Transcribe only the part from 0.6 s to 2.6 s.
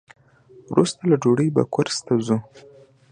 وروسته له ډوډۍ به کورس ته ځو.